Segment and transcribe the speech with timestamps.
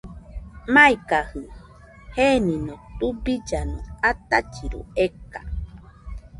[0.73, 1.41] Maikajɨ
[2.15, 5.39] genino tubillano atachiru eka.